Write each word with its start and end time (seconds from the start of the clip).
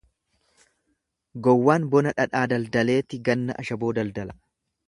Gowwaan 1.47 1.87
bona 1.93 2.13
dhadhaa 2.21 2.43
daldaleeti 2.55 3.23
ganna 3.29 3.59
ashaboo 3.65 3.93
daldala. 4.01 4.39